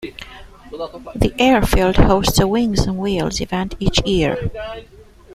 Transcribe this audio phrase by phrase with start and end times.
[1.15, 4.49] The airfield hosts a Wings and Wheels event each year.